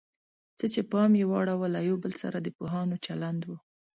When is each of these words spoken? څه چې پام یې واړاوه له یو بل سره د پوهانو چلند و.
څه 0.57 0.65
چې 0.73 0.81
پام 0.91 1.11
یې 1.19 1.25
واړاوه 1.29 1.67
له 1.75 1.79
یو 1.89 1.97
بل 2.03 2.13
سره 2.21 2.37
د 2.41 2.47
پوهانو 2.57 2.95
چلند 3.05 3.41
و. 3.45 3.49